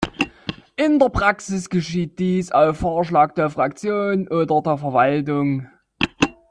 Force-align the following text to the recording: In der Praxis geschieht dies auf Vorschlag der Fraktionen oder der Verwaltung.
In 0.77 0.97
der 0.97 1.09
Praxis 1.09 1.69
geschieht 1.69 2.17
dies 2.17 2.51
auf 2.51 2.77
Vorschlag 2.79 3.35
der 3.35 3.51
Fraktionen 3.51 4.27
oder 4.29 4.63
der 4.63 4.77
Verwaltung. 4.79 5.67